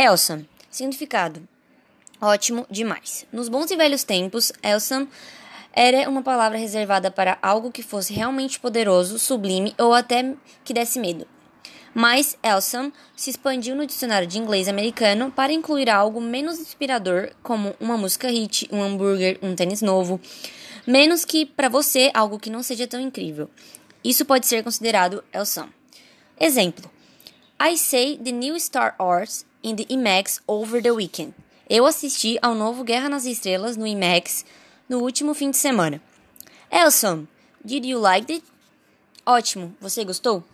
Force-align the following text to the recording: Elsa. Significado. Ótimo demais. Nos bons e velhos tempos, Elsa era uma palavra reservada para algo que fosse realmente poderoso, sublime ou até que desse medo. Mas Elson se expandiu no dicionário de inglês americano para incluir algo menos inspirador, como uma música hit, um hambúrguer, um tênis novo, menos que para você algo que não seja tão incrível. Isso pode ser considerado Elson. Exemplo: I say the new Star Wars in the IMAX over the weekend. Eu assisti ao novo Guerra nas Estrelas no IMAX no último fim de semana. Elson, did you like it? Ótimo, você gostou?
Elsa. 0.00 0.46
Significado. 0.70 1.42
Ótimo 2.20 2.64
demais. 2.70 3.26
Nos 3.32 3.48
bons 3.48 3.68
e 3.72 3.76
velhos 3.76 4.04
tempos, 4.04 4.52
Elsa 4.62 5.08
era 5.72 6.08
uma 6.08 6.22
palavra 6.22 6.56
reservada 6.56 7.10
para 7.10 7.36
algo 7.42 7.72
que 7.72 7.82
fosse 7.82 8.12
realmente 8.12 8.60
poderoso, 8.60 9.18
sublime 9.18 9.74
ou 9.76 9.92
até 9.92 10.36
que 10.62 10.72
desse 10.72 11.00
medo. 11.00 11.26
Mas 11.92 12.38
Elson 12.44 12.92
se 13.16 13.30
expandiu 13.30 13.74
no 13.74 13.84
dicionário 13.84 14.28
de 14.28 14.38
inglês 14.38 14.68
americano 14.68 15.32
para 15.32 15.52
incluir 15.52 15.90
algo 15.90 16.20
menos 16.20 16.60
inspirador, 16.60 17.32
como 17.42 17.74
uma 17.80 17.96
música 17.96 18.30
hit, 18.30 18.68
um 18.70 18.80
hambúrguer, 18.80 19.36
um 19.42 19.56
tênis 19.56 19.82
novo, 19.82 20.20
menos 20.86 21.24
que 21.24 21.44
para 21.44 21.68
você 21.68 22.12
algo 22.14 22.38
que 22.38 22.50
não 22.50 22.62
seja 22.62 22.86
tão 22.86 23.00
incrível. 23.00 23.50
Isso 24.04 24.24
pode 24.24 24.46
ser 24.46 24.62
considerado 24.62 25.24
Elson. 25.32 25.68
Exemplo: 26.38 26.88
I 27.60 27.74
say 27.74 28.16
the 28.16 28.30
new 28.30 28.60
Star 28.60 28.94
Wars 29.00 29.44
in 29.64 29.74
the 29.74 29.84
IMAX 29.86 30.40
over 30.46 30.80
the 30.80 30.94
weekend. 30.94 31.34
Eu 31.68 31.86
assisti 31.86 32.38
ao 32.40 32.54
novo 32.54 32.84
Guerra 32.84 33.08
nas 33.08 33.26
Estrelas 33.26 33.76
no 33.76 33.84
IMAX 33.84 34.44
no 34.88 35.00
último 35.00 35.34
fim 35.34 35.50
de 35.50 35.56
semana. 35.56 36.00
Elson, 36.70 37.26
did 37.64 37.84
you 37.84 37.98
like 37.98 38.32
it? 38.32 38.44
Ótimo, 39.26 39.74
você 39.80 40.04
gostou? 40.04 40.44